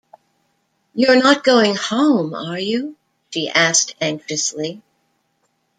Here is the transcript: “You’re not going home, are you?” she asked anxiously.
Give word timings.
“You’re 0.95 1.19
not 1.19 1.43
going 1.43 1.75
home, 1.75 2.33
are 2.33 2.57
you?” 2.57 2.95
she 3.31 3.49
asked 3.49 3.93
anxiously. 4.01 4.81